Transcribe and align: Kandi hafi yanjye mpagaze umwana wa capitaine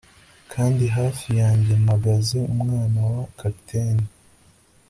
Kandi 0.53 0.83
hafi 0.97 1.27
yanjye 1.41 1.73
mpagaze 1.83 2.37
umwana 2.57 2.99
wa 3.13 3.23
capitaine 3.39 4.07